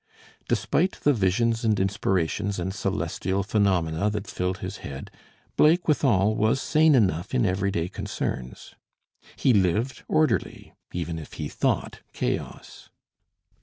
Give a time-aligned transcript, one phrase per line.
[0.47, 5.11] Despite the visions and inspirations and celestial phenomena that filled his head,
[5.57, 8.73] Blake withal was sane enough in everyday concerns.
[9.35, 12.89] He lived orderly, even if he thought chaos.